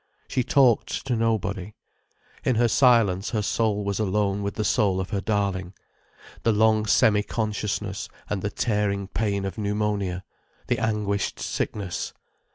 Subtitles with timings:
[0.27, 1.75] She talked to nobody.
[2.43, 5.73] In her silence her soul was alone with the soul of her darling.
[6.41, 10.23] The long semi consciousness and the tearing pain of pneumonia,
[10.65, 12.13] the anguished sickness.